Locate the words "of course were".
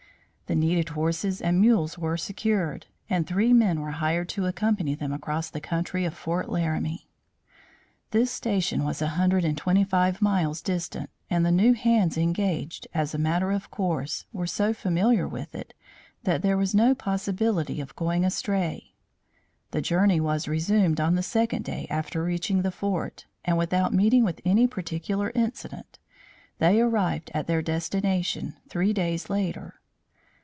13.53-14.45